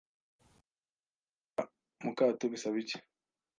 Kwishyira 0.03 1.63
mu 2.03 2.11
kato 2.17 2.45
bisaba 2.51 2.75
iki 2.83 2.97